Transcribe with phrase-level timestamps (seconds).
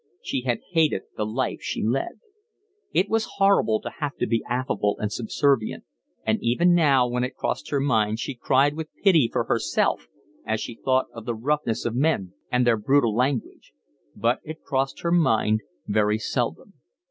[0.23, 2.19] She had hated the life she led.
[2.91, 5.83] It was horrible to have to be affable and subservient;
[6.25, 10.07] and even now when it crossed her mind she cried with pity for herself
[10.43, 13.73] as she thought of the roughness of men and their brutal language.
[14.15, 16.73] But it crossed her mind very seldom.